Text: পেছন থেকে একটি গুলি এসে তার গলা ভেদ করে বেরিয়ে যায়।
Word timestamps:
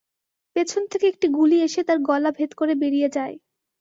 পেছন 0.55 0.81
থেকে 0.91 1.05
একটি 1.07 1.27
গুলি 1.37 1.57
এসে 1.63 1.81
তার 1.83 1.99
গলা 2.01 2.31
ভেদ 2.31 2.51
করে 2.53 2.73
বেরিয়ে 2.81 3.09
যায়। 3.09 3.35